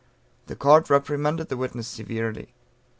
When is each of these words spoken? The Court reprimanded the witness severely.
The 0.47 0.55
Court 0.55 0.89
reprimanded 0.89 1.49
the 1.49 1.57
witness 1.57 1.87
severely. 1.87 2.55